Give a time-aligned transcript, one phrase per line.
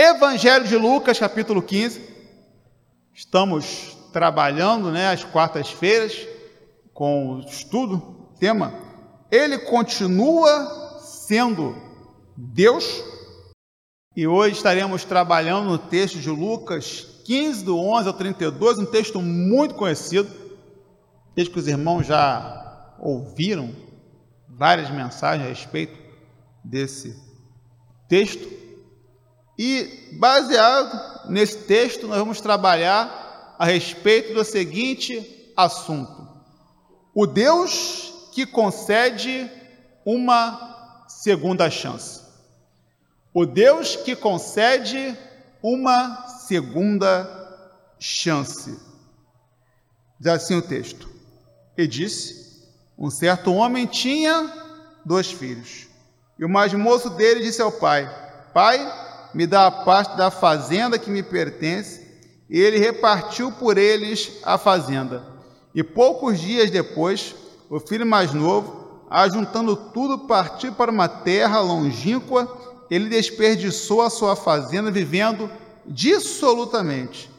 [0.00, 2.00] Evangelho de Lucas, capítulo 15.
[3.12, 6.24] Estamos trabalhando, né, às quartas-feiras
[6.94, 8.72] com o estudo, tema.
[9.28, 11.74] Ele continua sendo
[12.36, 13.02] Deus.
[14.14, 19.20] E hoje estaremos trabalhando no texto de Lucas 15, do 11 ao 32, um texto
[19.20, 20.30] muito conhecido,
[21.34, 23.74] desde que os irmãos já ouviram
[24.48, 25.98] várias mensagens a respeito
[26.62, 27.20] desse
[28.08, 28.57] texto.
[29.58, 36.28] E baseado nesse texto, nós vamos trabalhar a respeito do seguinte assunto:
[37.12, 39.50] o Deus que concede
[40.04, 42.22] uma segunda chance.
[43.34, 45.18] O Deus que concede
[45.60, 47.28] uma segunda
[47.98, 48.78] chance.
[50.20, 51.10] Diz assim o texto:
[51.76, 52.62] E disse:
[52.96, 54.52] Um certo homem tinha
[55.04, 55.88] dois filhos.
[56.38, 58.08] E o mais moço dele disse ao pai:
[58.54, 62.06] Pai, me dá a parte da fazenda que me pertence.
[62.48, 65.22] E ele repartiu por eles a fazenda.
[65.74, 67.34] E poucos dias depois,
[67.68, 72.48] o filho mais novo, ajuntando tudo, partiu para uma terra longínqua.
[72.90, 75.50] Ele desperdiçou a sua fazenda, vivendo
[75.86, 77.30] dissolutamente.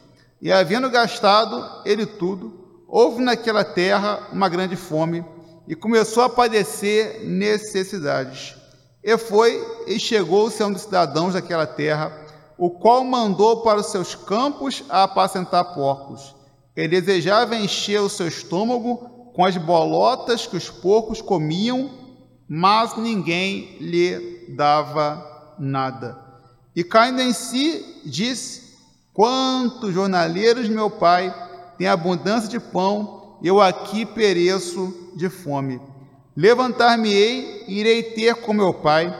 [0.41, 5.25] E havendo gastado ele tudo, houve naquela terra uma grande fome
[5.67, 8.58] e começou a padecer necessidades.
[9.03, 12.11] E foi e chegou-se a um dos cidadãos daquela terra,
[12.57, 16.35] o qual mandou para os seus campos a apacentar porcos.
[16.75, 21.89] Ele desejava encher o seu estômago com as bolotas que os porcos comiam,
[22.47, 26.17] mas ninguém lhe dava nada.
[26.75, 28.77] E caindo em si, disse:
[29.13, 31.33] Quantos jornaleiros, meu pai,
[31.77, 35.81] têm abundância de pão, eu aqui pereço de fome.
[36.35, 39.13] Levantar-me-ei, irei ter com meu pai,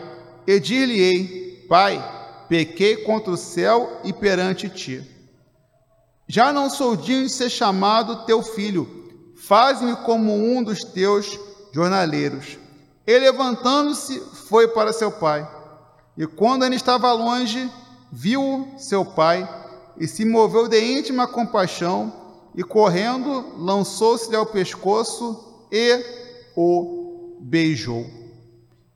[0.47, 5.03] e dir-lhe-ei: Pai, pequei contra o céu e perante ti.
[6.27, 8.87] Já não sou digno de ser chamado teu filho,
[9.35, 11.39] faz-me como um dos teus
[11.73, 12.57] jornaleiros.
[13.05, 15.47] E levantando-se, foi para seu pai.
[16.15, 17.69] E quando ele estava longe,
[18.11, 19.47] viu seu pai
[19.99, 22.13] e se moveu de íntima compaixão,
[22.55, 26.03] e correndo, lançou-se-lhe ao pescoço e
[26.55, 26.98] o
[27.39, 28.05] beijou.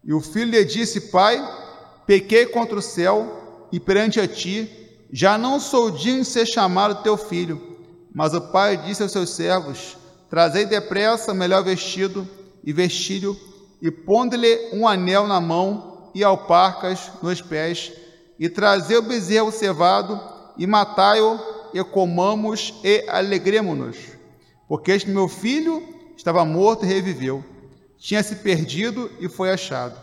[0.04, 1.42] E o filho lhe disse: Pai,
[2.06, 4.70] pequei contra o céu e perante a ti,
[5.12, 7.62] já não sou digno de ser chamado teu filho.
[8.14, 9.98] Mas o pai disse aos seus servos:
[10.30, 12.28] Trazei depressa melhor vestido
[12.64, 13.38] e vestilho,
[13.82, 17.92] e pondo-lhe um anel na mão e alparcas nos pés,
[18.38, 20.20] e trazei o bezerro cevado,
[20.58, 21.40] e matai-o,
[21.74, 23.98] e comamos e alegremo-nos.
[24.68, 25.82] Porque este meu filho
[26.16, 27.44] estava morto e reviveu
[28.03, 29.97] tinha se perdido e foi achado.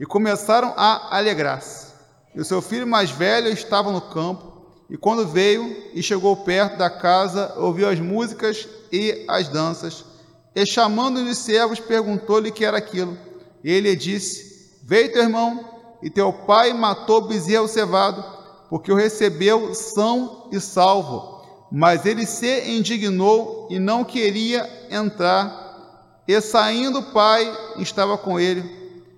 [0.00, 1.92] E começaram a alegrar-se.
[2.34, 6.78] E o seu filho mais velho estava no campo, e quando veio e chegou perto
[6.78, 10.02] da casa, ouviu as músicas e as danças.
[10.54, 13.18] E chamando-lhe os servos, perguntou-lhe que era aquilo.
[13.62, 15.62] E ele disse: Veio teu irmão,
[16.02, 18.24] e teu pai matou o bezerro cevado,
[18.70, 21.42] porque o recebeu são e salvo.
[21.70, 25.61] Mas ele se indignou e não queria entrar
[26.32, 28.64] e saindo o pai estava com ele.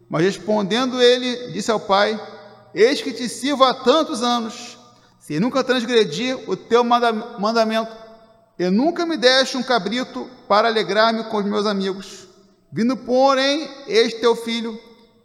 [0.09, 2.21] Mas respondendo ele, disse ao pai:
[2.75, 4.79] Eis que te sirvo há tantos anos,
[5.21, 7.93] se nunca transgredi o teu mandamento,
[8.59, 12.29] e nunca me deste um cabrito para alegrar-me com os meus amigos.
[12.73, 14.79] Vindo, porém, este teu filho,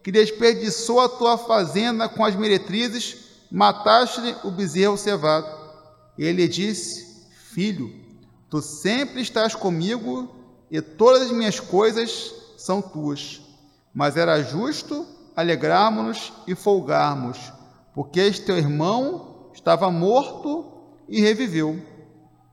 [0.03, 3.17] que desperdiçou a tua fazenda com as meretrizes,
[3.51, 5.47] mataste-lhe o bezerro cevado.
[6.17, 7.93] Ele disse: Filho,
[8.49, 10.38] tu sempre estás comigo
[10.71, 13.41] e todas as minhas coisas são tuas.
[13.93, 17.51] Mas era justo alegrarmos-nos e folgarmos,
[17.93, 20.65] porque este teu irmão estava morto
[21.07, 21.81] e reviveu,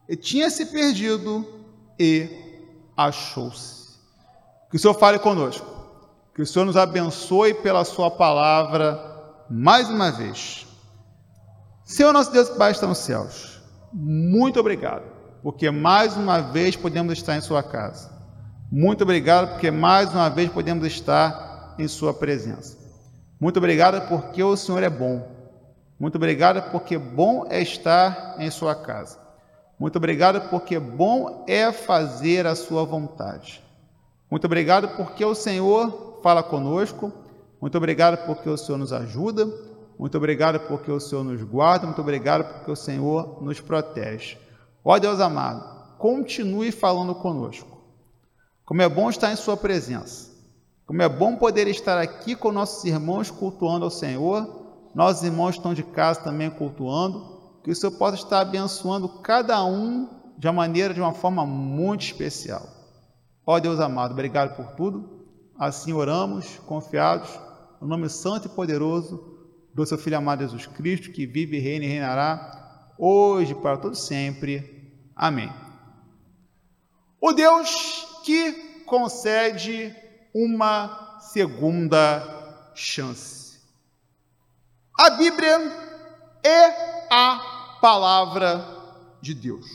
[0.07, 1.45] e tinha se perdido
[1.99, 2.29] e
[2.95, 3.97] achou-se.
[4.69, 5.67] Que o Senhor fale conosco,
[6.33, 8.99] que o Senhor nos abençoe pela Sua palavra
[9.49, 10.65] mais uma vez.
[11.83, 13.61] Senhor nosso Deus que Pai está nos céus,
[13.93, 15.16] muito obrigado
[15.47, 18.11] porque mais uma vez podemos estar em Sua casa.
[18.69, 22.77] Muito obrigado, porque mais uma vez podemos estar em Sua presença.
[23.39, 25.25] Muito obrigado, porque o Senhor é bom.
[25.97, 29.19] Muito obrigado, porque bom é estar em Sua casa.
[29.79, 33.63] Muito obrigado, porque bom é fazer a Sua vontade.
[34.29, 37.09] Muito obrigado, porque o Senhor fala conosco.
[37.61, 39.47] Muito obrigado, porque o Senhor nos ajuda.
[39.97, 41.85] Muito obrigado, porque o Senhor nos guarda.
[41.85, 44.45] Muito obrigado, porque o Senhor nos protege.
[44.89, 47.77] Ó Deus amado, continue falando conosco.
[48.63, 50.31] Como é bom estar em Sua presença.
[50.85, 54.65] Como é bom poder estar aqui com nossos irmãos cultuando ao Senhor
[54.97, 60.09] nossos irmãos estão de casa também cultuando, que o Senhor possa estar abençoando cada um
[60.35, 62.67] de uma maneira, de uma forma muito especial.
[63.45, 65.27] Ó Deus amado, obrigado por tudo.
[65.55, 67.29] Assim oramos, confiados,
[67.79, 69.37] no nome santo e poderoso
[69.71, 74.76] do seu Filho amado Jesus Cristo, que vive, reina e reinará, hoje para todo sempre.
[75.17, 75.51] Amém.
[77.19, 79.95] O Deus que concede
[80.31, 83.59] uma segunda chance.
[84.95, 85.57] A Bíblia
[86.43, 88.63] é a palavra
[89.19, 89.65] de Deus,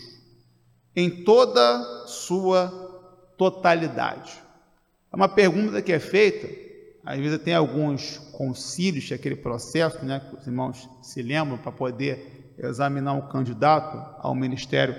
[0.94, 2.70] em toda sua
[3.36, 4.40] totalidade.
[5.12, 6.48] É uma pergunta que é feita,
[7.04, 12.54] às vezes tem alguns concílios, aquele processo, né, que os irmãos se lembram, para poder
[12.58, 14.94] examinar um candidato ao ministério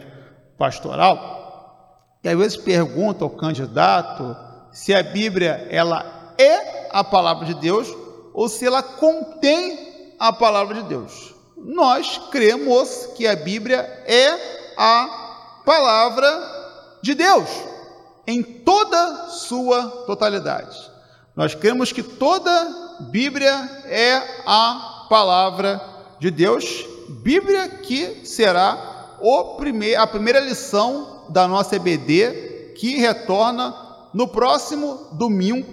[0.58, 2.18] pastoral.
[2.24, 4.36] E às vezes pergunta ao candidato
[4.72, 7.88] se a Bíblia ela é a palavra de Deus
[8.34, 11.34] ou se ela contém a palavra de Deus.
[11.58, 17.50] Nós cremos que a Bíblia é a palavra de Deus
[18.26, 20.92] em toda sua totalidade.
[21.36, 23.52] Nós cremos que toda Bíblia
[23.86, 25.82] é a palavra
[26.20, 28.93] de Deus, Bíblia que será
[29.58, 33.74] primeir, a primeira lição da nossa EBD, que retorna
[34.14, 35.68] no próximo domingo,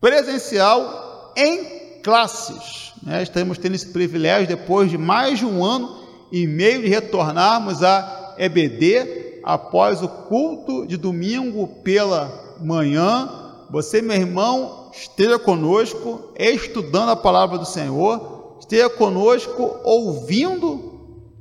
[0.00, 2.92] presencial em classes.
[3.02, 3.22] Né?
[3.22, 8.34] Estamos tendo esse privilégio, depois de mais de um ano e meio, de retornarmos à
[8.38, 13.28] EBD após o culto de domingo pela manhã.
[13.70, 20.93] Você, meu irmão, esteja conosco estudando a palavra do Senhor, esteja conosco ouvindo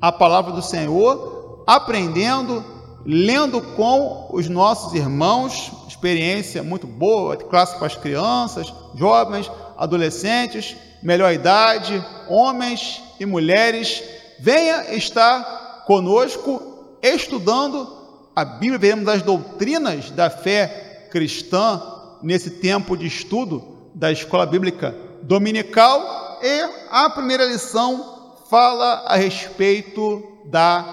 [0.04, 2.62] a palavra do Senhor, aprendendo,
[3.06, 11.32] lendo com os nossos irmãos, experiência muito boa, classe para as crianças, jovens, adolescentes, melhor
[11.32, 14.04] idade, homens e mulheres.
[14.42, 17.88] Venha estar conosco estudando
[18.36, 21.82] a Bíblia, veremos as doutrinas da fé cristã
[22.22, 28.13] nesse tempo de estudo da escola bíblica dominical e a primeira lição
[28.54, 30.86] fala a respeito da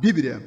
[0.00, 0.46] Bíblia.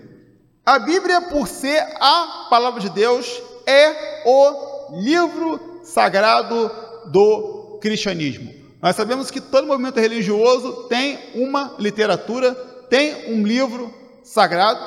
[0.63, 6.69] A Bíblia, por ser a palavra de Deus, é o livro sagrado
[7.07, 8.53] do cristianismo.
[8.79, 12.53] Nós sabemos que todo movimento religioso tem uma literatura,
[12.87, 13.91] tem um livro
[14.23, 14.79] sagrado,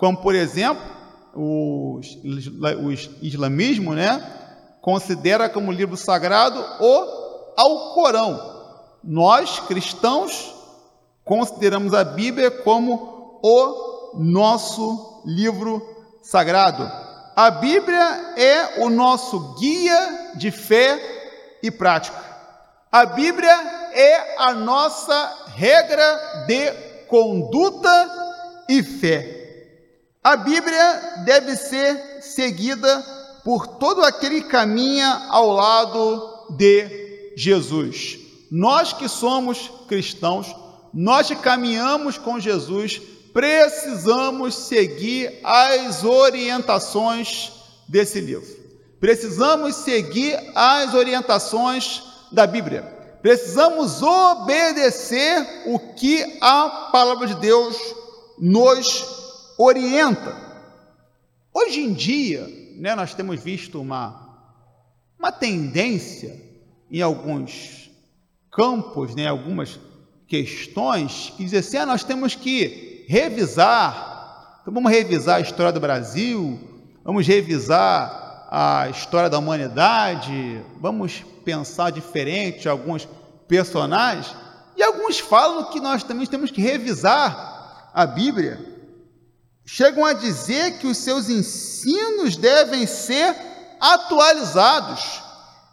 [0.00, 0.82] como por exemplo
[1.32, 2.00] o,
[3.22, 4.20] islamismo, né?
[4.80, 8.52] considera como livro sagrado o Alcorão.
[9.04, 10.53] Nós, cristãos,
[11.24, 15.82] consideramos a Bíblia como o nosso livro
[16.22, 16.90] sagrado.
[17.34, 22.22] A Bíblia é o nosso guia de fé e prática.
[22.92, 23.52] A Bíblia
[23.92, 26.70] é a nossa regra de
[27.08, 29.44] conduta e fé.
[30.22, 33.04] A Bíblia deve ser seguida
[33.44, 38.18] por todo aquele que caminha ao lado de Jesus.
[38.50, 40.54] Nós que somos cristãos,
[40.94, 43.02] nós que caminhamos com Jesus,
[43.32, 47.52] precisamos seguir as orientações
[47.88, 48.46] desse livro.
[49.00, 52.82] Precisamos seguir as orientações da Bíblia.
[53.20, 57.76] Precisamos obedecer o que a palavra de Deus
[58.38, 60.36] nos orienta.
[61.52, 62.46] Hoje em dia,
[62.76, 64.38] né, nós temos visto uma,
[65.18, 66.40] uma tendência
[66.90, 67.90] em alguns
[68.52, 69.78] campos, né, algumas
[70.26, 75.80] questões, que dizem assim: ah, nós temos que revisar, então vamos revisar a história do
[75.80, 76.58] Brasil,
[77.04, 83.08] vamos revisar a história da humanidade, vamos pensar diferente alguns
[83.46, 84.34] personagens,
[84.76, 88.72] e alguns falam que nós também temos que revisar a Bíblia.
[89.66, 93.34] Chegam a dizer que os seus ensinos devem ser
[93.80, 95.22] atualizados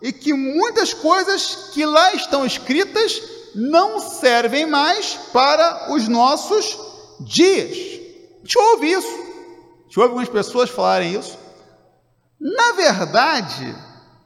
[0.02, 3.22] e que muitas coisas que lá estão escritas
[3.56, 6.78] não servem mais para os nossos
[7.20, 7.72] dias.
[7.72, 11.38] A gente ouve isso, a gente ouve algumas pessoas falarem isso.
[12.40, 13.76] Na verdade,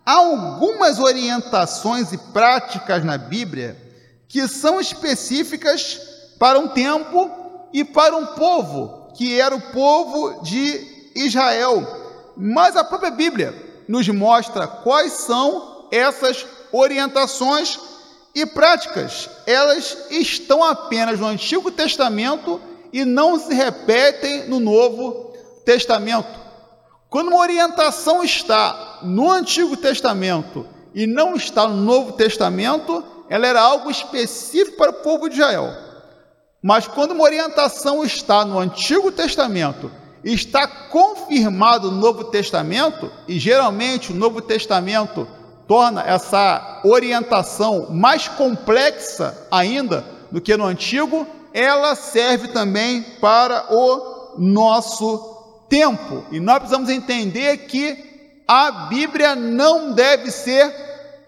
[0.06, 3.78] há algumas orientações e práticas na Bíblia
[4.28, 6.00] que são específicas
[6.40, 7.30] para um tempo
[7.74, 12.32] e para um povo que era o povo de Israel.
[12.38, 13.54] Mas a própria Bíblia
[13.88, 17.80] nos mostra quais são essas orientações
[18.36, 19.30] e práticas.
[19.48, 22.60] Elas estão apenas no Antigo Testamento
[22.92, 26.46] e não se repetem no Novo Testamento.
[27.10, 33.62] Quando uma orientação está no Antigo Testamento e não está no Novo Testamento, ela era
[33.62, 35.74] algo específico para o povo de Israel.
[36.62, 39.90] Mas quando uma orientação está no Antigo Testamento
[40.24, 45.28] e está confirmado no Novo Testamento, e geralmente o Novo Testamento
[45.68, 54.36] torna essa orientação mais complexa ainda do que no Antigo, ela serve também para o
[54.38, 56.26] nosso tempo.
[56.32, 60.74] E nós precisamos entender que a Bíblia não deve ser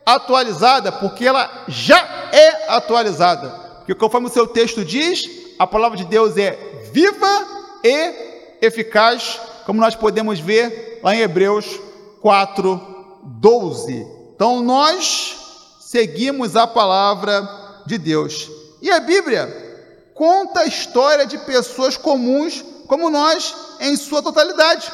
[0.06, 3.50] atualizada, porque ela já é atualizada.
[3.78, 5.28] Porque conforme o seu texto diz,
[5.58, 6.52] a palavra de Deus é
[6.92, 7.48] viva
[7.84, 11.80] e eficaz, como nós podemos ver lá em Hebreus
[12.22, 12.80] 4,
[13.24, 14.17] 12.
[14.38, 15.36] Então nós
[15.80, 18.48] seguimos a palavra de Deus.
[18.80, 19.52] E a Bíblia
[20.14, 24.92] conta a história de pessoas comuns como nós em sua totalidade.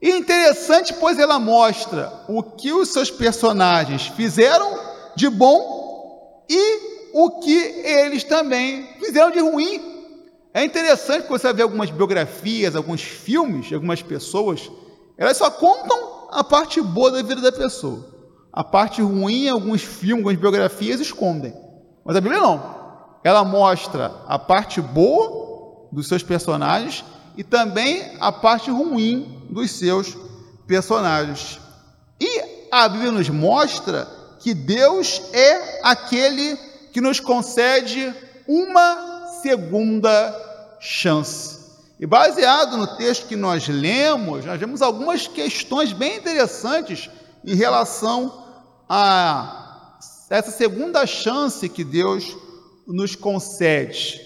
[0.00, 4.78] E interessante, pois ela mostra o que os seus personagens fizeram
[5.16, 9.80] de bom e o que eles também fizeram de ruim.
[10.52, 14.70] É interessante que você vê algumas biografias, alguns filmes algumas pessoas,
[15.16, 18.13] elas só contam a parte boa da vida da pessoa.
[18.56, 21.52] A parte ruim, alguns filmes, algumas biografias escondem.
[22.04, 22.62] Mas a Bíblia não.
[23.24, 27.04] Ela mostra a parte boa dos seus personagens
[27.36, 30.16] e também a parte ruim dos seus
[30.68, 31.58] personagens.
[32.20, 34.06] E a Bíblia nos mostra
[34.38, 36.56] que Deus é aquele
[36.92, 38.14] que nos concede
[38.46, 41.58] uma segunda chance.
[41.98, 47.10] E baseado no texto que nós lemos, nós vemos algumas questões bem interessantes
[47.44, 48.43] em relação
[48.88, 49.98] a
[50.30, 52.36] essa segunda chance que Deus
[52.86, 54.20] nos concede.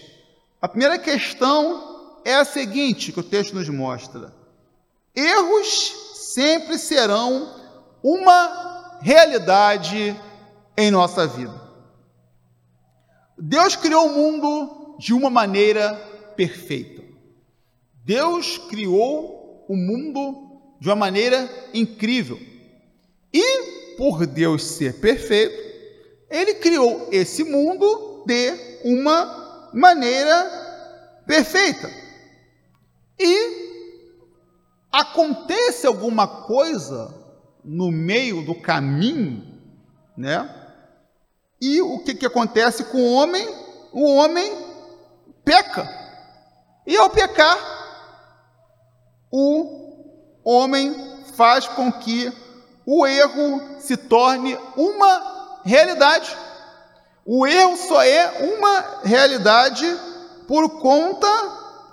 [0.61, 4.33] A primeira questão é a seguinte que o texto nos mostra:
[5.15, 5.93] erros
[6.33, 7.55] sempre serão
[8.03, 10.19] uma realidade
[10.77, 11.59] em nossa vida.
[13.37, 15.93] Deus criou o mundo de uma maneira
[16.35, 17.01] perfeita.
[18.03, 22.39] Deus criou o mundo de uma maneira incrível.
[23.33, 25.61] E, por Deus ser perfeito,
[26.29, 31.91] Ele criou esse mundo de uma maneira perfeita
[33.19, 34.07] e
[34.89, 37.13] acontece alguma coisa
[37.61, 39.59] no meio do caminho,
[40.15, 40.49] né?
[41.59, 43.45] E o que, que acontece com o homem?
[43.91, 44.49] O homem
[45.43, 45.85] peca.
[46.87, 47.57] E ao pecar,
[49.29, 50.95] o homem
[51.35, 52.31] faz com que
[52.91, 56.35] o erro se torne uma realidade.
[57.23, 59.85] O erro só é uma realidade
[60.47, 61.27] por conta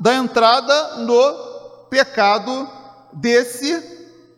[0.01, 2.67] da entrada no pecado
[3.13, 3.79] desse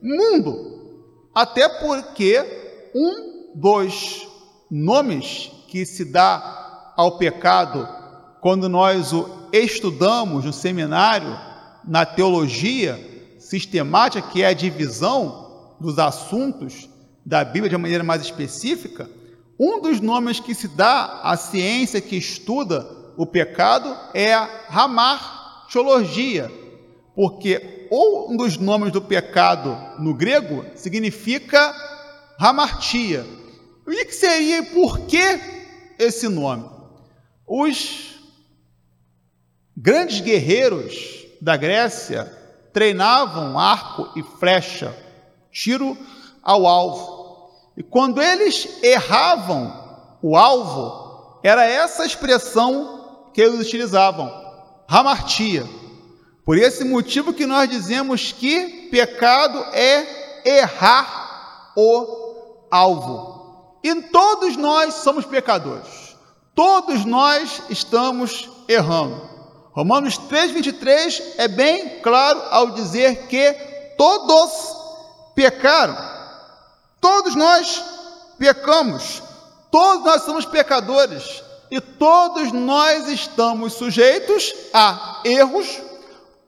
[0.02, 1.30] mundo.
[1.32, 4.26] Até porque um dos
[4.68, 7.88] nomes que se dá ao pecado
[8.40, 11.38] quando nós o estudamos no seminário,
[11.84, 12.98] na teologia
[13.38, 15.47] sistemática, que é a divisão
[15.80, 16.88] dos assuntos
[17.24, 19.08] da Bíblia de uma maneira mais específica,
[19.58, 25.66] um dos nomes que se dá à ciência que estuda o pecado é a Ramar
[25.70, 26.50] teologia,
[27.14, 31.74] porque um dos nomes do pecado no grego significa
[32.38, 33.26] hamartia.
[33.86, 35.40] O que seria e por que
[35.98, 36.68] esse nome?
[37.46, 38.14] Os
[39.76, 42.24] grandes guerreiros da Grécia
[42.72, 44.94] treinavam arco e flecha,
[45.58, 45.98] tiro
[46.42, 47.50] ao alvo.
[47.76, 49.72] E quando eles erravam
[50.22, 54.32] o alvo, era essa expressão que eles utilizavam
[54.86, 55.68] hamartia.
[56.44, 63.78] Por esse motivo que nós dizemos que pecado é errar o alvo.
[63.82, 66.16] E todos nós somos pecadores.
[66.54, 69.28] Todos nós estamos errando.
[69.72, 73.52] Romanos 3:23 é bem claro ao dizer que
[73.96, 74.77] todos
[75.38, 75.96] pecaram.
[77.00, 77.84] Todos nós
[78.40, 79.22] pecamos.
[79.70, 85.80] Todos nós somos pecadores e todos nós estamos sujeitos a erros,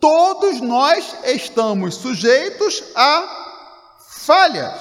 [0.00, 3.28] todos nós estamos sujeitos a
[4.08, 4.80] falhas.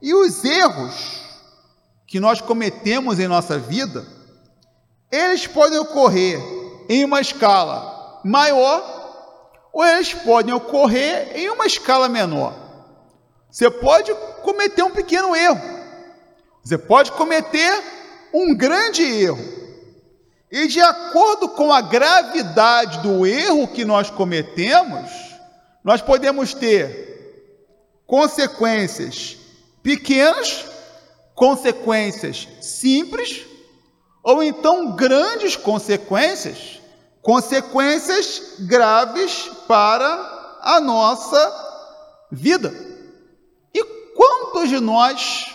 [0.00, 0.94] E os erros
[2.06, 4.06] que nós cometemos em nossa vida,
[5.12, 6.40] eles podem ocorrer
[6.88, 12.63] em uma escala maior ou eles podem ocorrer em uma escala menor.
[13.54, 15.60] Você pode cometer um pequeno erro.
[16.60, 17.84] Você pode cometer
[18.32, 19.38] um grande erro.
[20.50, 25.08] E de acordo com a gravidade do erro que nós cometemos,
[25.84, 29.36] nós podemos ter consequências
[29.84, 30.64] pequenas
[31.32, 33.46] consequências simples,
[34.20, 36.80] ou então grandes consequências,
[37.22, 42.93] consequências graves para a nossa vida.
[44.54, 45.52] Quantos de nós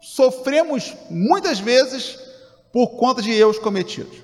[0.00, 2.18] sofremos muitas vezes
[2.72, 4.16] por conta de erros cometidos?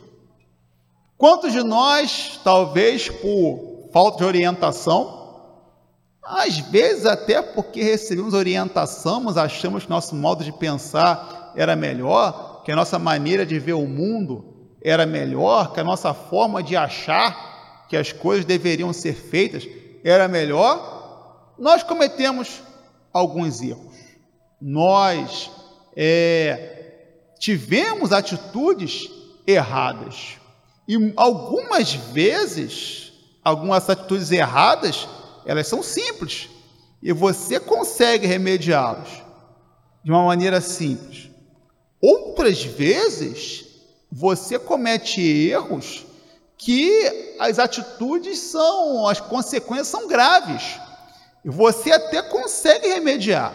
[1.18, 5.52] Quantos de nós, talvez por falta de orientação,
[6.25, 12.62] às vezes, até porque recebemos orientação, mas achamos que nosso modo de pensar era melhor,
[12.64, 16.75] que a nossa maneira de ver o mundo era melhor, que a nossa forma de
[16.75, 19.68] achar que as coisas deveriam ser feitas
[20.02, 22.62] era melhor, nós cometemos
[23.12, 23.95] alguns erros.
[24.61, 25.50] Nós
[25.97, 26.95] é,
[27.38, 29.11] tivemos atitudes
[29.47, 30.38] erradas.
[30.88, 33.12] E algumas vezes,
[33.45, 35.09] algumas atitudes erradas
[35.45, 36.49] elas são simples
[37.02, 39.09] e você consegue remediá-las
[40.04, 41.31] de uma maneira simples.
[42.00, 43.64] Outras vezes,
[44.11, 46.04] você comete erros
[46.57, 50.78] que as atitudes são, as consequências são graves.
[51.45, 53.53] Você até consegue remediar,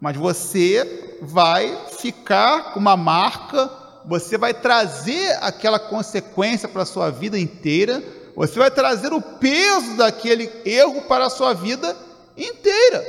[0.00, 3.70] mas você vai ficar com uma marca,
[4.04, 8.02] você vai trazer aquela consequência para a sua vida inteira
[8.36, 11.96] você vai trazer o peso daquele erro para a sua vida
[12.36, 13.04] inteira.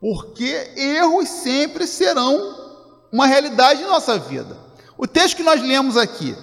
[0.00, 2.54] Porque erros sempre serão
[3.12, 4.56] uma realidade em nossa vida.
[4.98, 6.36] O texto que nós lemos aqui,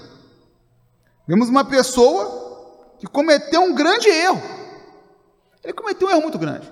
[1.28, 4.42] vemos uma pessoa que cometeu um grande erro.
[5.64, 6.72] Ele cometeu um erro muito grande.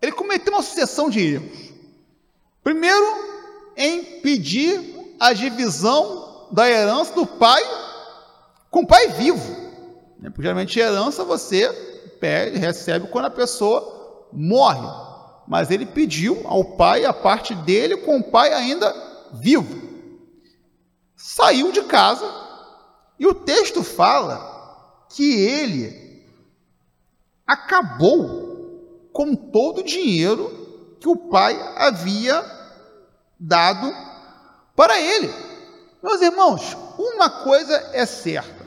[0.00, 1.72] Ele cometeu uma sucessão de erros.
[2.62, 3.06] Primeiro,
[3.76, 7.62] em pedir a divisão da herança do pai
[8.70, 9.52] com o pai vivo.
[10.18, 10.30] Né?
[10.30, 11.68] Porque geralmente herança você
[12.20, 14.86] pede, recebe quando a pessoa morre.
[15.46, 18.94] Mas ele pediu ao pai a parte dele com o pai ainda
[19.32, 19.82] vivo.
[21.16, 22.30] Saiu de casa
[23.18, 26.03] e o texto fala que ele
[27.46, 32.44] acabou com todo o dinheiro que o pai havia
[33.38, 33.92] dado
[34.74, 35.30] para ele.
[36.02, 38.64] Meus irmãos, uma coisa é certa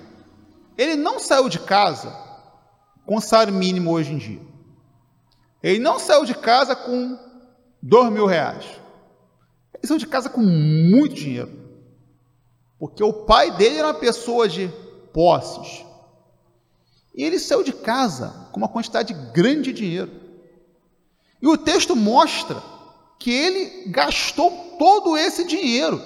[0.77, 2.15] ele não saiu de casa
[3.05, 4.41] com salário mínimo hoje em dia.
[5.63, 7.17] Ele não saiu de casa com
[7.81, 8.65] dois mil reais.
[9.73, 11.51] Ele saiu de casa com muito dinheiro.
[12.77, 14.67] Porque o pai dele era uma pessoa de
[15.11, 15.83] posses.
[17.17, 20.11] E ele saiu de casa com uma quantidade grande de dinheiro.
[21.41, 22.61] E o texto mostra
[23.17, 25.99] que ele gastou todo esse dinheiro.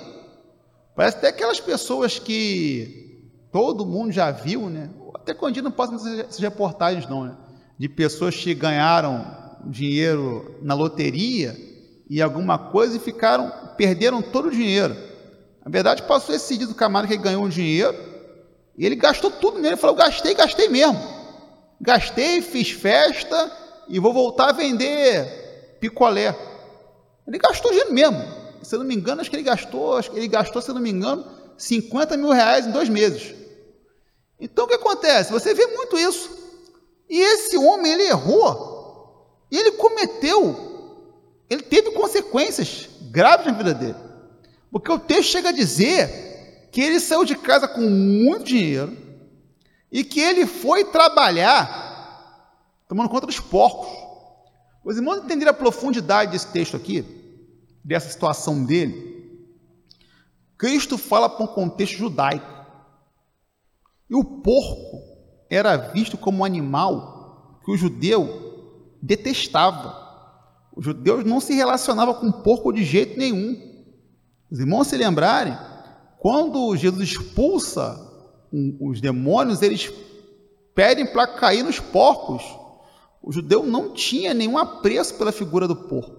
[0.96, 4.90] Parece até aquelas pessoas que todo mundo já viu, né?
[5.14, 7.36] Até quando não posso essas reportagens não, né?
[7.78, 11.58] De pessoas que ganharam dinheiro na loteria
[12.10, 14.96] e alguma coisa e ficaram, perderam todo o dinheiro.
[15.64, 18.11] Na verdade, passou esse dia do camarada que ganhou um dinheiro
[18.78, 19.68] e ele gastou tudo mesmo.
[19.68, 21.00] Ele falou: gastei, gastei mesmo.
[21.80, 23.52] Gastei, fiz festa
[23.88, 26.36] e vou voltar a vender picolé.
[27.28, 28.22] Ele gastou dinheiro mesmo.
[28.62, 30.76] Se eu não me engano, acho que ele gastou, acho que ele gastou, se eu
[30.76, 31.26] não me engano,
[31.58, 33.34] 50 mil reais em dois meses.
[34.40, 35.32] Então o que acontece?
[35.32, 36.30] Você vê muito isso.
[37.10, 39.46] E esse homem, ele errou.
[39.52, 40.70] Ele cometeu.
[41.50, 43.98] Ele teve consequências graves na vida dele.
[44.72, 46.31] Porque o texto chega a dizer
[46.72, 48.98] que ele saiu de casa com muito dinheiro
[49.92, 51.82] e que ele foi trabalhar
[52.88, 53.88] tomando conta dos porcos.
[54.84, 57.06] Os irmãos entenderam a profundidade desse texto aqui,
[57.84, 59.12] dessa situação dele.
[60.58, 62.52] Cristo fala para um contexto judaico.
[64.10, 65.02] E o porco
[65.50, 69.98] era visto como um animal que o judeu detestava.
[70.76, 73.58] Os judeus não se relacionavam com porco de jeito nenhum.
[74.52, 75.58] Os irmãos se lembrarem,
[76.22, 78.00] quando Jesus expulsa
[78.80, 79.92] os demônios, eles
[80.76, 82.44] pedem para cair nos porcos.
[83.24, 86.16] O judeu não tinha nenhum apreço pela figura do porco.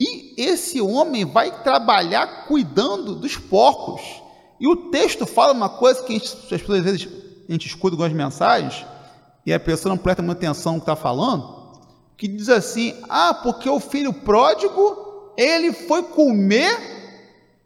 [0.00, 4.00] E esse homem vai trabalhar cuidando dos porcos.
[4.58, 7.08] E o texto fala uma coisa que a gente, às vezes
[7.46, 8.86] a gente escuta algumas mensagens
[9.44, 11.78] e a pessoa não presta muita atenção no que está falando,
[12.16, 16.99] que diz assim: ah, porque o filho pródigo ele foi comer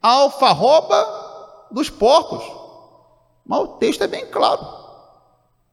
[0.05, 2.45] a alfarroba dos porcos.
[3.47, 4.62] Mas o texto é bem claro.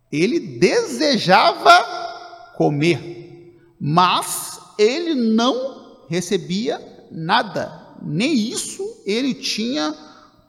[0.10, 6.80] Ele desejava comer, mas ele não recebia
[7.12, 9.94] nada, nem isso ele tinha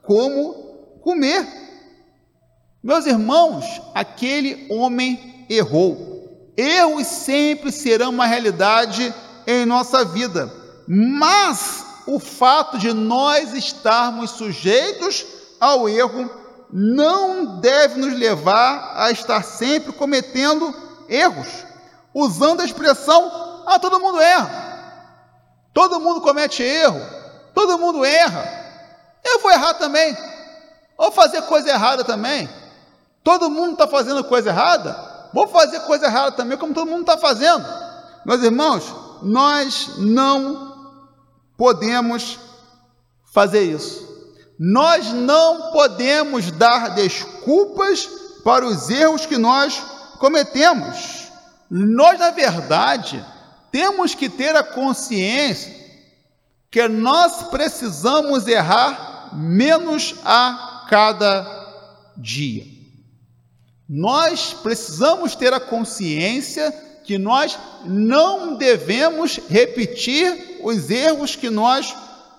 [0.03, 0.55] como
[1.01, 1.45] comer.
[2.81, 3.64] Meus irmãos,
[3.95, 6.53] aquele homem errou.
[6.57, 9.12] Erros sempre serão uma realidade
[9.47, 10.53] em nossa vida,
[10.87, 15.24] mas o fato de nós estarmos sujeitos
[15.60, 16.30] ao erro
[16.72, 20.74] não deve nos levar a estar sempre cometendo
[21.08, 21.48] erros,
[22.14, 25.20] usando a expressão: ah, todo mundo erra,
[25.72, 27.00] todo mundo comete erro,
[27.54, 28.42] todo mundo erra,
[29.24, 30.16] eu vou errar também,
[30.96, 32.48] ou fazer coisa errada também,
[33.22, 37.18] todo mundo está fazendo coisa errada, vou fazer coisa errada também, como todo mundo está
[37.18, 37.64] fazendo.
[38.24, 38.84] Meus irmãos,
[39.22, 40.71] nós não
[41.56, 42.38] podemos
[43.32, 44.10] fazer isso.
[44.58, 48.08] Nós não podemos dar desculpas
[48.44, 49.82] para os erros que nós
[50.18, 51.28] cometemos.
[51.70, 53.24] Nós, na verdade,
[53.70, 55.74] temos que ter a consciência
[56.70, 61.44] que nós precisamos errar menos a cada
[62.16, 62.64] dia.
[63.88, 66.70] Nós precisamos ter a consciência
[67.04, 71.94] que nós não devemos repetir os erros que nós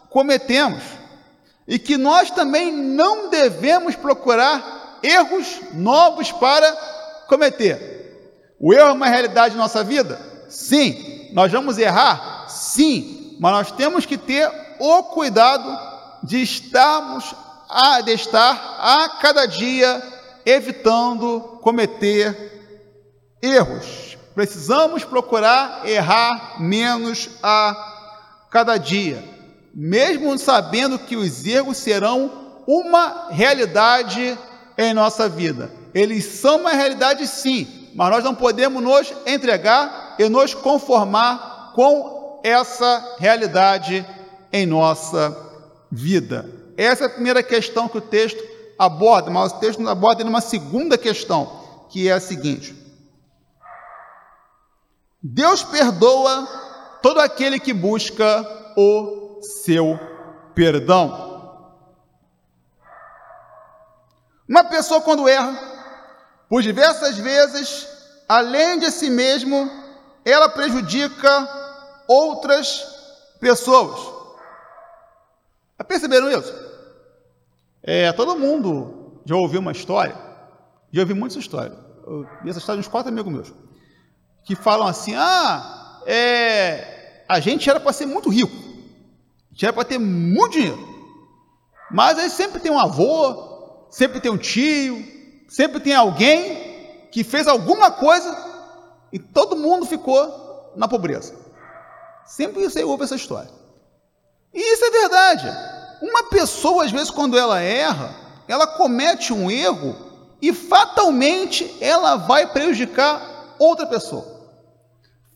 [0.09, 0.83] cometemos
[1.67, 6.71] e que nós também não devemos procurar erros novos para
[7.27, 8.55] cometer.
[8.59, 10.19] O erro é uma realidade de nossa vida?
[10.49, 11.29] Sim.
[11.33, 12.47] Nós vamos errar?
[12.47, 13.35] Sim.
[13.39, 15.77] Mas nós temos que ter o cuidado
[16.23, 17.35] de estarmos
[17.69, 20.01] a de estar a cada dia
[20.45, 22.61] evitando cometer
[23.41, 24.15] erros.
[24.35, 27.92] Precisamos procurar errar menos a
[28.53, 29.23] cada dia,
[29.73, 34.37] mesmo sabendo que os erros serão uma realidade
[34.77, 35.71] em nossa vida.
[35.91, 42.39] Eles são uma realidade sim, mas nós não podemos nos entregar e nos conformar com
[42.43, 44.05] essa realidade
[44.51, 45.35] em nossa
[45.91, 46.47] vida.
[46.77, 48.41] Essa é a primeira questão que o texto
[48.77, 52.75] aborda, mas o texto aborda uma segunda questão, que é a seguinte:
[55.23, 56.62] Deus perdoa
[57.03, 59.99] todo aquele que busca o seu
[60.55, 61.21] perdão.
[64.47, 65.53] Uma pessoa, quando erra,
[66.47, 67.87] por diversas vezes,
[68.27, 69.69] além de si mesmo,
[70.23, 71.49] ela prejudica
[72.07, 72.81] outras
[73.39, 74.13] pessoas.
[75.85, 76.53] Perceberam isso?
[77.83, 80.15] É, todo mundo já ouviu uma história,
[80.89, 81.77] já ouvi muita história.
[82.07, 83.53] Eu essa história de uns quatro amigos meus
[84.45, 86.92] que falam assim: ah, é,
[87.33, 90.77] a gente era para ser muito rico, a gente era para ter muito dinheiro,
[91.89, 95.03] mas aí sempre tem um avô, sempre tem um tio,
[95.49, 98.35] sempre tem alguém que fez alguma coisa
[99.11, 101.35] e todo mundo ficou na pobreza.
[102.25, 103.51] Sempre você ouve essa história.
[104.53, 105.47] E isso é verdade.
[106.01, 108.15] Uma pessoa, às vezes, quando ela erra,
[108.47, 109.95] ela comete um erro
[110.41, 114.32] e fatalmente ela vai prejudicar outra pessoa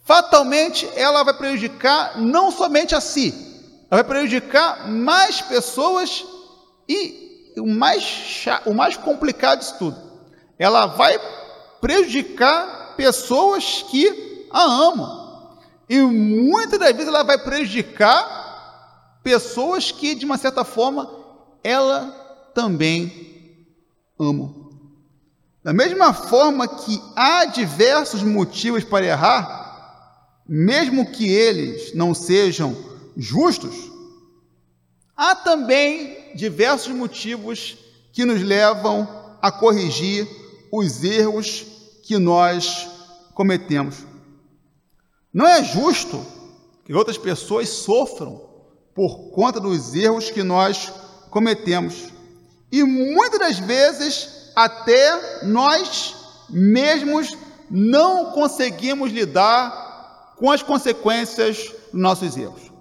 [0.08, 3.34] fatalmente ela vai prejudicar não somente a si,
[3.91, 6.26] ela vai prejudicar mais pessoas
[6.88, 9.98] e o mais, o mais complicado disso tudo,
[10.58, 11.20] ela vai
[11.82, 15.28] prejudicar pessoas que a amam.
[15.89, 21.10] E muitas das vezes ela vai prejudicar pessoas que, de uma certa forma,
[21.63, 23.67] ela também
[24.20, 24.54] ama.
[25.63, 29.66] Da mesma forma que há diversos motivos para errar,
[30.47, 32.75] mesmo que eles não sejam
[33.15, 33.75] justos,
[35.15, 37.77] há também diversos motivos
[38.13, 39.07] que nos levam
[39.41, 40.27] a corrigir
[40.71, 41.65] os erros
[42.03, 42.88] que nós
[43.33, 44.05] cometemos.
[45.33, 46.25] Não é justo
[46.86, 48.41] que outras pessoas sofram
[48.95, 50.91] por conta dos erros que nós
[51.29, 52.12] cometemos.
[52.71, 56.15] E muitas das vezes, até nós
[56.49, 57.38] mesmos
[57.69, 59.87] não conseguimos lidar
[60.38, 62.71] com as consequências dos nossos erros.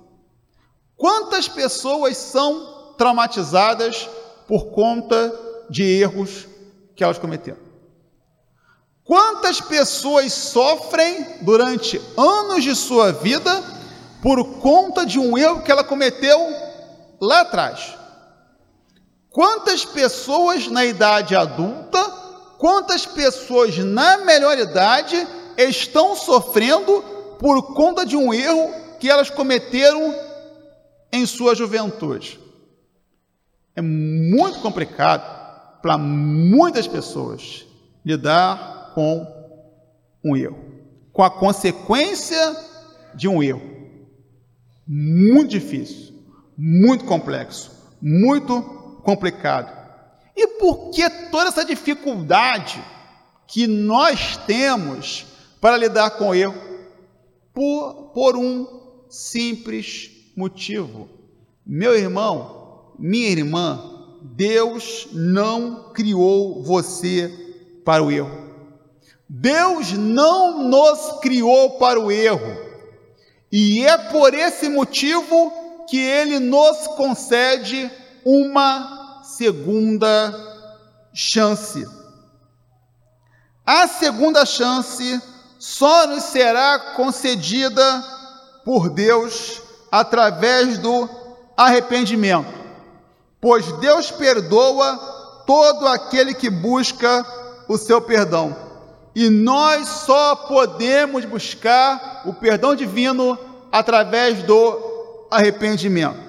[0.96, 4.08] Quantas pessoas são traumatizadas
[4.46, 5.34] por conta
[5.68, 6.46] de erros
[6.94, 7.58] que elas cometeram?
[9.04, 13.62] Quantas pessoas sofrem durante anos de sua vida
[14.22, 16.38] por conta de um erro que ela cometeu
[17.20, 17.94] lá atrás?
[19.30, 22.02] Quantas pessoas na idade adulta,
[22.58, 30.14] quantas pessoas na melhor idade estão sofrendo por conta de um erro que elas cometeram
[31.12, 32.38] em sua juventude.
[33.74, 37.66] É muito complicado para muitas pessoas
[38.04, 39.26] lidar com
[40.24, 40.58] um erro,
[41.12, 42.56] com a consequência
[43.14, 43.62] de um erro.
[44.86, 46.14] Muito difícil,
[46.56, 47.70] muito complexo,
[48.00, 48.62] muito
[49.02, 49.70] complicado.
[50.34, 52.82] E por que toda essa dificuldade
[53.46, 55.26] que nós temos
[55.60, 56.65] para lidar com o erro?
[57.56, 58.66] Por, por um
[59.08, 61.08] simples motivo.
[61.64, 67.32] Meu irmão, minha irmã, Deus não criou você
[67.82, 68.44] para o erro.
[69.26, 72.66] Deus não nos criou para o erro.
[73.50, 75.50] E é por esse motivo
[75.88, 77.90] que ele nos concede
[78.22, 80.34] uma segunda
[81.14, 81.86] chance.
[83.64, 85.22] A segunda chance
[85.66, 88.04] só nos será concedida
[88.64, 91.08] por Deus através do
[91.56, 92.54] arrependimento,
[93.40, 94.96] pois Deus perdoa
[95.44, 97.26] todo aquele que busca
[97.66, 98.56] o seu perdão.
[99.12, 103.36] E nós só podemos buscar o perdão divino
[103.72, 106.20] através do arrependimento.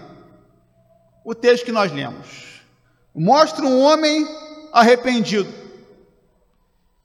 [1.24, 2.64] O texto que nós lemos
[3.14, 4.28] mostra um homem
[4.74, 5.67] arrependido.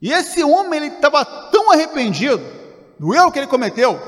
[0.02, 2.42] E esse homem ele estava tão arrependido
[2.98, 4.00] do erro que ele cometeu,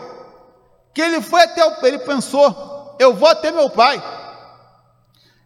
[0.92, 4.02] que ele foi até o, ele pensou, eu vou até meu pai.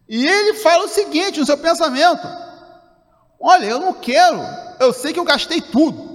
[0.07, 2.27] E ele fala o seguinte no seu pensamento:
[3.39, 4.39] Olha, eu não quero,
[4.79, 6.09] eu sei que eu gastei tudo.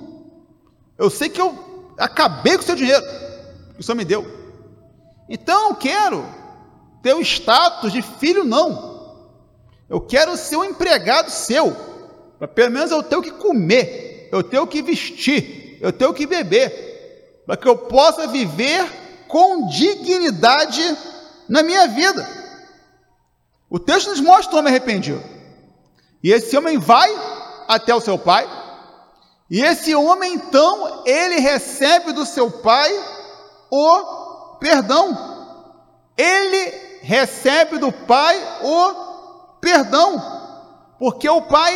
[0.98, 3.04] Eu sei que eu acabei com o seu dinheiro
[3.74, 4.26] que o Senhor me deu.
[5.28, 6.24] Então eu não quero
[7.02, 8.94] ter o status de filho, não.
[9.88, 11.74] Eu quero ser um empregado seu.
[12.38, 14.03] Para pelo menos eu ter o que comer,
[14.36, 17.42] eu ter o que vestir, eu ter o que beber.
[17.46, 18.84] Para que eu possa viver
[19.28, 20.96] com dignidade
[21.48, 22.26] na minha vida.
[23.68, 25.22] O texto nos mostra o homem arrependido.
[26.22, 27.10] E esse homem vai
[27.68, 28.48] até o seu pai
[29.50, 32.90] e esse homem, então, ele recebe do seu pai
[33.70, 35.16] o perdão.
[36.16, 40.20] Ele recebe do pai o perdão,
[40.98, 41.72] porque o pai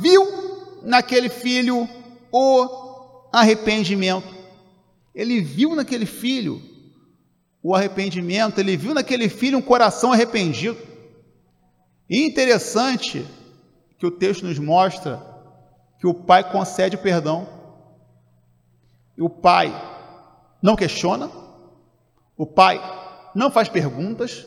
[0.00, 1.88] viu naquele filho
[2.32, 4.36] o arrependimento.
[5.14, 6.62] Ele viu naquele filho
[7.62, 10.78] o arrependimento, ele viu naquele filho um coração arrependido.
[12.08, 13.26] E interessante
[13.98, 15.22] que o texto nos mostra
[15.98, 17.48] que o pai concede perdão.
[19.16, 19.74] E o pai
[20.62, 21.30] não questiona,
[22.36, 22.80] o pai
[23.34, 24.46] não faz perguntas,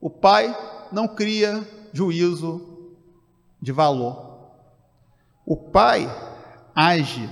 [0.00, 0.56] o pai
[0.92, 2.94] não cria juízo
[3.60, 4.52] de valor.
[5.44, 6.08] O pai
[6.74, 7.28] age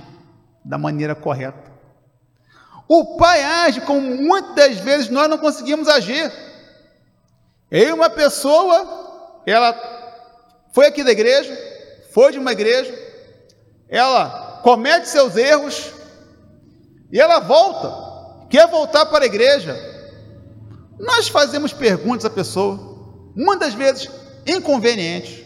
[0.63, 1.71] da maneira correta.
[2.87, 6.31] O pai age como muitas vezes nós não conseguimos agir.
[7.71, 9.73] E uma pessoa, ela
[10.73, 11.57] foi aqui da igreja,
[12.13, 12.93] foi de uma igreja,
[13.87, 15.91] ela comete seus erros
[17.11, 19.73] e ela volta, quer voltar para a igreja.
[20.99, 22.77] Nós fazemos perguntas à pessoa,
[23.35, 24.09] muitas vezes
[24.45, 25.45] inconvenientes.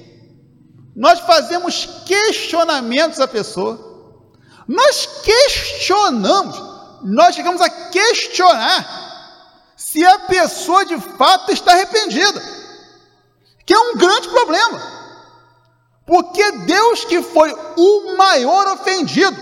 [0.95, 3.84] Nós fazemos questionamentos à pessoa.
[4.67, 6.61] Nós questionamos,
[7.03, 9.05] nós chegamos a questionar
[9.75, 12.41] se a pessoa de fato está arrependida,
[13.65, 14.81] que é um grande problema.
[16.05, 19.37] Porque Deus que foi o maior ofendido,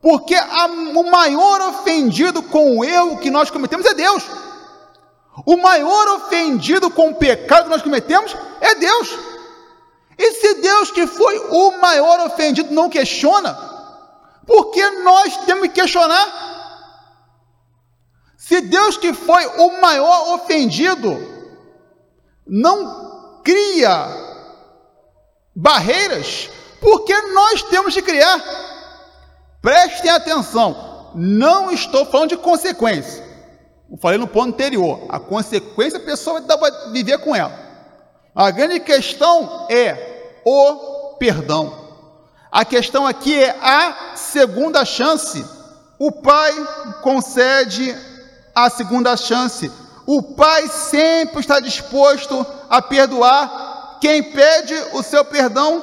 [0.00, 4.24] porque a, o maior ofendido com o erro que nós cometemos é Deus.
[5.46, 9.18] O maior ofendido com o pecado que nós cometemos é Deus.
[10.16, 13.73] E se Deus que foi o maior ofendido não questiona,
[14.46, 16.44] por que nós temos que questionar?
[18.36, 21.16] Se Deus que foi o maior ofendido
[22.46, 24.06] não cria
[25.54, 28.42] barreiras, porque nós temos de criar.
[29.62, 33.24] Prestem atenção, não estou falando de consequência.
[33.90, 37.52] Eu falei no ponto anterior, a consequência a pessoa vai viver com ela.
[38.34, 41.83] A grande questão é o perdão.
[42.54, 45.44] A questão aqui é a segunda chance.
[45.98, 46.52] O pai
[47.02, 47.92] concede
[48.54, 49.72] a segunda chance.
[50.06, 55.82] O pai sempre está disposto a perdoar quem pede o seu perdão,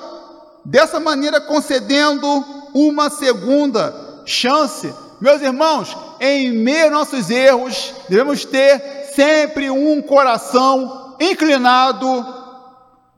[0.63, 2.25] dessa maneira concedendo
[2.73, 4.95] uma segunda chance.
[5.19, 12.25] Meus irmãos, em meio aos nossos erros, devemos ter sempre um coração inclinado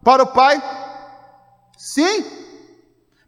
[0.03, 0.59] para o Pai.
[1.77, 2.42] Sim,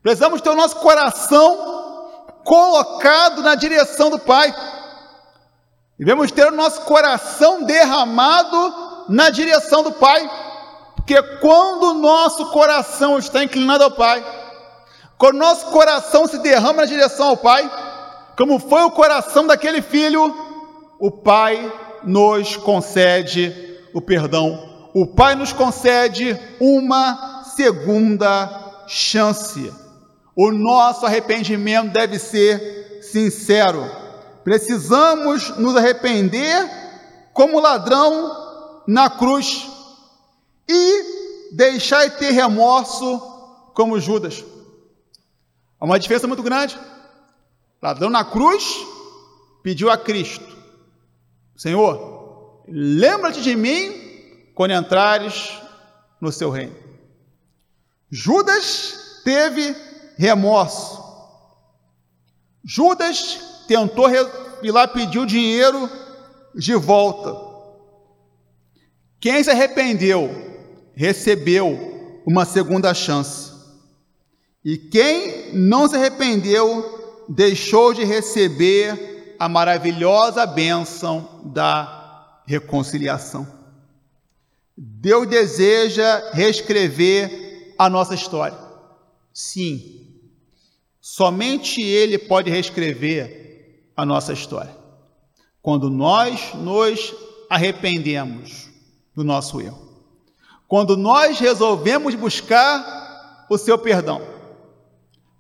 [0.05, 4.53] precisamos ter o nosso coração colocado na direção do Pai.
[5.97, 10.29] Devemos ter o nosso coração derramado na direção do Pai.
[10.95, 14.23] Porque quando o nosso coração está inclinado ao Pai,
[15.17, 17.67] quando o nosso coração se derrama na direção ao Pai,
[18.37, 20.31] como foi o coração daquele filho,
[20.99, 24.87] o Pai nos concede o perdão.
[24.93, 29.85] O Pai nos concede uma segunda chance.
[30.36, 33.84] O nosso arrependimento deve ser sincero.
[34.43, 36.69] Precisamos nos arrepender
[37.34, 39.67] como ladrão na cruz
[40.67, 43.19] e deixar de ter remorso
[43.74, 44.43] como Judas.
[45.80, 46.78] Há uma diferença muito grande.
[47.82, 48.63] Ladrão na cruz
[49.63, 50.45] pediu a Cristo:
[51.56, 55.52] Senhor, lembra-te de mim quando entrares
[56.19, 56.76] no seu reino.
[58.10, 59.76] Judas teve
[60.17, 61.04] remorso.
[62.63, 64.10] Judas tentou
[64.63, 65.89] ir lá pedir o dinheiro
[66.56, 67.36] de volta.
[69.19, 70.30] Quem se arrependeu
[70.95, 73.54] recebeu uma segunda chance.
[74.63, 83.47] E quem não se arrependeu deixou de receber a maravilhosa bênção da reconciliação.
[84.78, 88.58] Deus deseja reescrever a nossa história.
[89.34, 90.04] Sim,
[91.07, 94.75] somente Ele pode reescrever a nossa história.
[95.61, 97.13] Quando nós nos
[97.47, 98.71] arrependemos
[99.15, 99.87] do nosso erro.
[100.67, 104.19] Quando nós resolvemos buscar o seu perdão.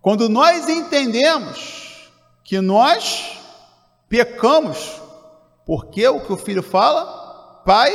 [0.01, 2.11] Quando nós entendemos
[2.43, 3.35] que nós
[4.07, 5.01] pecamos,
[5.65, 7.91] porque o que o filho fala, Pai,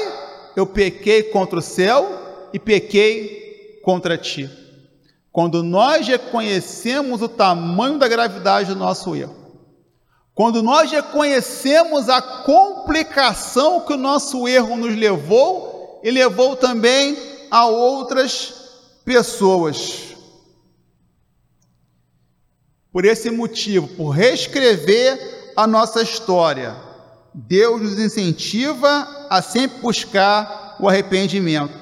[0.57, 4.60] eu pequei contra o céu e pequei contra ti.
[5.33, 9.37] Quando nós reconhecemos o tamanho da gravidade do nosso erro,
[10.35, 17.17] quando nós reconhecemos a complicação que o nosso erro nos levou e levou também
[17.51, 18.55] a outras
[19.05, 20.15] pessoas.
[22.93, 26.75] Por esse motivo, por reescrever a nossa história,
[27.35, 31.79] Deus nos incentiva a sempre buscar o arrependimento.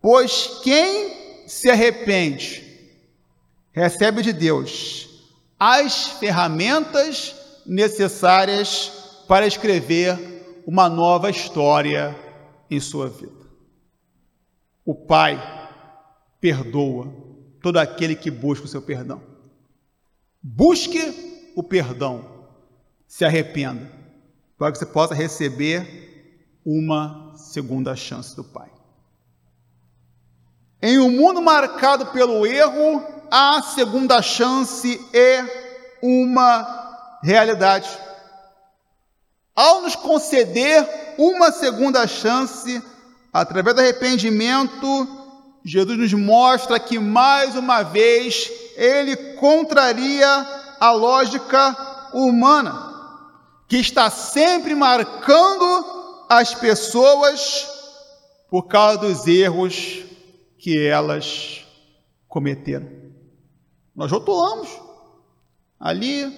[0.00, 1.21] Pois quem
[1.52, 2.64] se arrepende
[3.72, 7.36] recebe de Deus as ferramentas
[7.66, 8.90] necessárias
[9.28, 12.16] para escrever uma nova história
[12.70, 13.46] em sua vida.
[14.82, 15.38] O Pai
[16.40, 17.14] perdoa
[17.60, 19.22] todo aquele que busca o seu perdão.
[20.42, 22.48] Busque o perdão,
[23.06, 23.92] se arrependa,
[24.56, 28.71] para que você possa receber uma segunda chance do Pai.
[30.84, 37.88] Em um mundo marcado pelo erro, a segunda chance é uma realidade.
[39.54, 42.82] Ao nos conceder uma segunda chance,
[43.32, 45.08] através do arrependimento,
[45.64, 50.26] Jesus nos mostra que mais uma vez ele contraria
[50.80, 52.92] a lógica humana,
[53.68, 57.68] que está sempre marcando as pessoas
[58.50, 60.10] por causa dos erros
[60.62, 61.66] que elas
[62.28, 62.88] cometeram.
[63.96, 64.68] Nós rotulamos
[65.78, 66.32] ali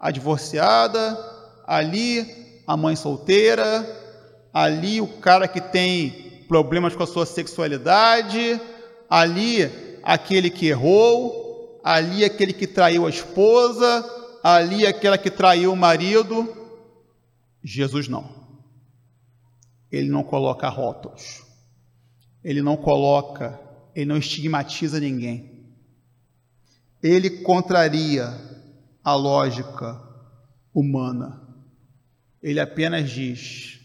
[0.00, 1.16] a divorciada,
[1.64, 2.26] ali
[2.66, 3.86] a mãe solteira,
[4.52, 8.60] ali o cara que tem problemas com a sua sexualidade,
[9.08, 9.70] ali
[10.02, 14.04] aquele que errou, ali aquele que traiu a esposa,
[14.42, 16.52] ali aquela que traiu o marido.
[17.62, 18.28] Jesus não.
[19.88, 21.51] Ele não coloca rótulos.
[22.44, 23.60] Ele não coloca,
[23.94, 25.66] ele não estigmatiza ninguém.
[27.02, 28.32] Ele contraria
[29.02, 30.00] a lógica
[30.72, 31.40] humana.
[32.42, 33.80] Ele apenas diz: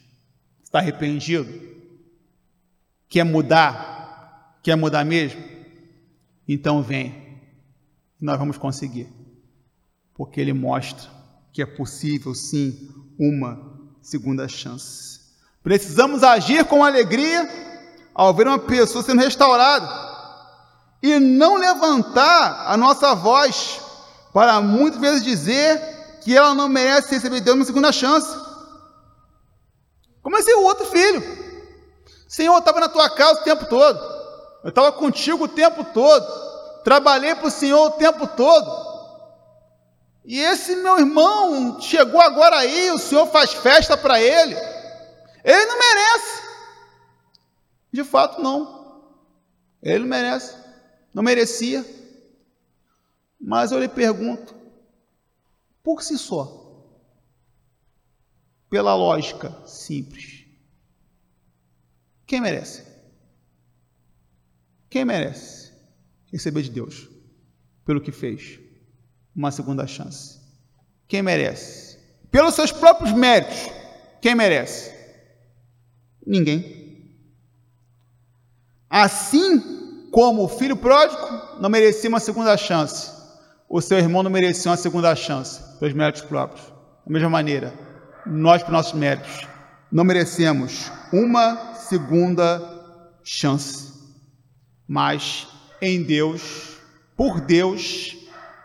[0.63, 1.47] está arrependido?
[3.09, 4.59] Quer mudar?
[4.61, 5.41] Quer mudar mesmo?
[6.47, 7.41] Então vem,
[8.21, 9.07] nós vamos conseguir,
[10.13, 11.09] porque ele mostra
[11.51, 12.89] que é possível sim
[13.19, 15.19] uma segunda chance.
[15.61, 17.66] Precisamos agir com alegria
[18.17, 19.87] ao ver uma pessoa sendo restaurada
[21.03, 23.79] e não levantar a nossa voz
[24.33, 28.35] para muitas vezes dizer que ela não merece receber Deus uma segunda chance.
[30.23, 31.21] Como é o outro filho?
[32.27, 33.99] Senhor, eu estava na tua casa o tempo todo,
[34.63, 36.25] eu estava contigo o tempo todo,
[36.83, 38.87] trabalhei para o Senhor o tempo todo.
[40.25, 44.57] E esse meu irmão chegou agora aí, o Senhor faz festa para ele.
[45.43, 46.46] Ele não merece.
[47.91, 49.01] De fato, não.
[49.81, 50.55] Ele não merece.
[51.13, 51.85] Não merecia.
[53.39, 54.55] Mas eu lhe pergunto,
[55.83, 56.65] por si só,
[58.69, 60.45] pela lógica simples,
[62.25, 62.85] quem merece?
[64.89, 65.71] Quem merece
[66.31, 67.07] receber de Deus
[67.85, 68.59] pelo que fez?
[69.33, 70.41] Uma segunda chance.
[71.07, 71.97] Quem merece?
[72.29, 73.71] Pelos seus próprios méritos,
[74.21, 74.93] quem merece?
[76.25, 76.76] Ninguém.
[78.89, 83.11] Assim como o filho pródigo não merecia uma segunda chance,
[83.69, 86.65] o seu irmão não merecia uma segunda chance pelos méritos próprios.
[87.05, 87.73] Da mesma maneira,
[88.25, 89.47] nós, por nossos méritos,
[89.91, 92.61] não merecemos uma segunda
[93.23, 93.93] chance.
[94.87, 95.47] Mas
[95.81, 96.77] em Deus,
[97.15, 98.15] por Deus,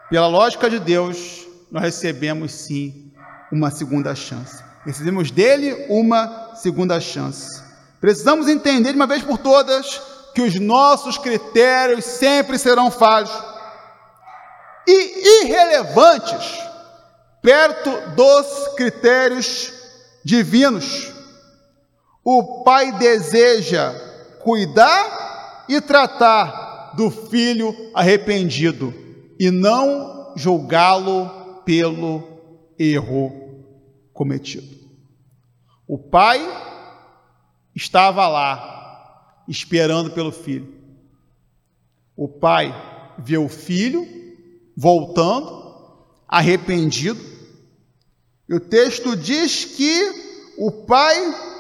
[0.09, 3.13] pela lógica de Deus, nós recebemos sim
[3.51, 4.63] uma segunda chance.
[4.85, 7.63] Recebemos dele uma segunda chance.
[8.01, 13.31] Precisamos entender de uma vez por todas que os nossos critérios sempre serão falhos
[14.87, 16.59] e irrelevantes
[17.41, 19.73] perto dos critérios
[20.25, 21.13] divinos.
[22.25, 23.93] O Pai deseja
[24.41, 28.93] cuidar e tratar do filho arrependido
[29.39, 32.23] e não julgá-lo pelo
[32.79, 33.65] erro
[34.13, 34.83] cometido.
[35.87, 36.41] O pai
[37.75, 38.72] estava lá,
[39.53, 40.73] esperando pelo filho.
[42.17, 42.75] O pai
[43.19, 44.07] vê o filho
[44.75, 45.95] voltando,
[46.27, 47.21] arrependido.
[48.49, 51.15] E o texto diz que o pai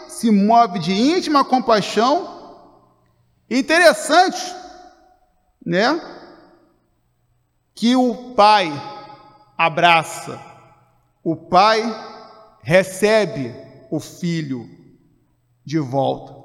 [0.08, 2.58] se move de íntima compaixão.
[3.50, 4.42] Interessante,
[5.64, 6.00] né?
[7.74, 8.72] Que o pai
[9.56, 10.40] abraça,
[11.22, 11.82] o pai
[12.62, 13.54] recebe
[13.90, 14.68] o filho
[15.64, 16.41] de volta.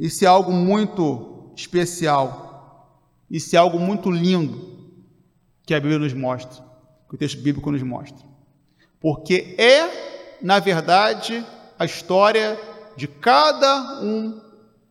[0.00, 2.98] Isso é algo muito especial.
[3.30, 4.90] Isso é algo muito lindo
[5.64, 6.64] que a Bíblia nos mostra,
[7.08, 8.26] que o texto bíblico nos mostra.
[8.98, 11.44] Porque é, na verdade,
[11.78, 12.58] a história
[12.96, 14.40] de cada um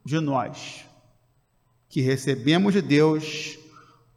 [0.05, 0.85] de nós
[1.89, 3.57] que recebemos de Deus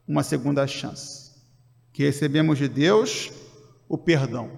[0.06, 1.32] uma segunda chance,
[1.92, 3.32] que recebemos de Deus
[3.88, 4.50] o perdão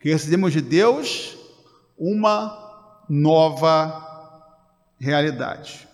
[0.00, 1.36] que recebemos de Deus
[1.98, 4.07] uma nova
[4.98, 5.88] realidade.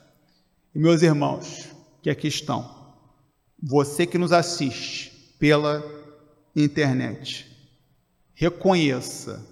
[0.74, 1.68] E meus irmãos,
[2.02, 2.94] que aqui estão,
[3.62, 5.82] você que nos assiste pela
[6.54, 7.50] internet,
[8.34, 9.44] reconheça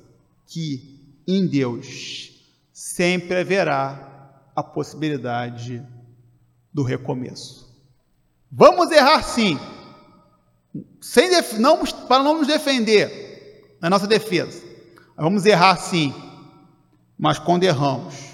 [0.47, 2.33] que em Deus
[2.73, 5.83] sempre haverá a possibilidade
[6.73, 7.73] do recomeço.
[8.51, 9.59] Vamos errar sim,
[11.01, 14.63] sem não, para não nos defender, na nossa defesa.
[15.17, 16.13] Vamos errar sim,
[17.19, 18.32] mas quando erramos,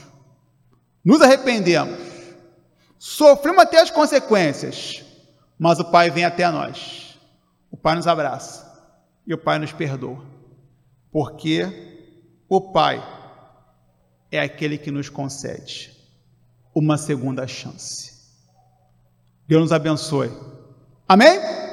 [1.05, 1.99] nos arrependemos,
[2.99, 5.05] sofremos até as consequências,
[5.59, 7.19] mas o Pai vem até nós,
[7.71, 8.67] o Pai nos abraça
[9.27, 10.25] e o Pai nos perdoa,
[11.11, 11.67] porque
[12.49, 13.03] o Pai
[14.31, 15.97] é aquele que nos concede
[16.75, 18.19] uma segunda chance.
[19.47, 20.31] Deus nos abençoe.
[21.09, 21.68] Amém?